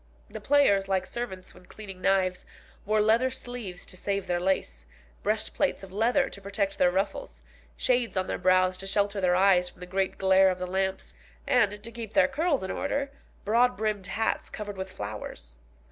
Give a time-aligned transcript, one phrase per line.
[0.31, 2.43] The players, like servants when cleaning knives,
[2.87, 4.87] wore leather sleeves to save their lace,
[5.21, 7.43] breastplates of leather to protect their ruffles,
[7.77, 11.13] shades on their brows to shelter their eyes from the great glare of the lamps,
[11.45, 13.11] and, to keep their curls in order,
[13.45, 15.59] broad brimmed hats covered with flowers.